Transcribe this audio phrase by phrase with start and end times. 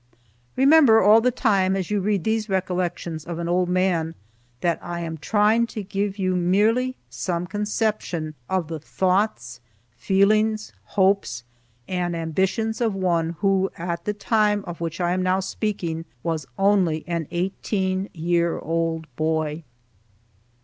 [0.55, 4.15] Remember all the time, as you read these recollections of an old man,
[4.61, 9.59] that I am trying to give you merely some conception of the thoughts,
[9.95, 11.43] feelings, hopes,
[11.87, 16.47] and ambitions of one who, at the time of which I am now speaking, was
[16.57, 19.63] only an eighteen year old boy.